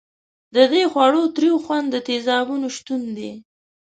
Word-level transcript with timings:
د 0.55 0.57
دې 0.71 0.83
خوړو 0.91 1.23
تریو 1.35 1.55
خوند 1.65 1.87
د 1.91 1.95
تیزابونو 2.07 2.67
شتون 2.77 3.01
دی. 3.17 3.31